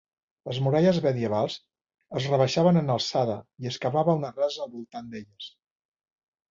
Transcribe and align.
Les 0.51 0.59
muralles 0.67 0.99
medievals 1.03 1.57
es 2.21 2.31
rebaixaven 2.33 2.81
en 2.83 2.91
alçada 2.97 3.39
i 3.65 3.73
es 3.75 3.81
cavava 3.87 4.19
una 4.23 4.35
rasa 4.43 4.67
al 4.67 4.75
voltant 4.77 5.15
d'elles. 5.15 5.57